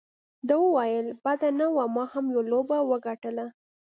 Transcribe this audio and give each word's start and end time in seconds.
ده 0.47 0.55
وویل: 0.63 1.07
بده 1.25 1.49
نه 1.59 1.65
وه، 1.75 1.85
ما 1.95 2.03
هم 2.13 2.25
یوه 2.33 2.45
لوبه 2.51 2.77
وګټله. 2.89 3.45